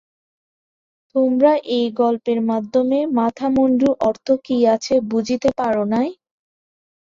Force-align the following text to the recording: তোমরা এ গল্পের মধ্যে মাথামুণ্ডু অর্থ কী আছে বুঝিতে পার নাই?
তোমরা 1.15 1.51
এ 1.71 1.91
গল্পের 1.99 2.39
মধ্যে 2.49 2.81
মাথামুণ্ডু 3.15 3.89
অর্থ 4.07 4.27
কী 4.45 4.57
আছে 4.75 4.93
বুঝিতে 5.11 5.49
পার 5.57 5.75
নাই? 5.93 6.09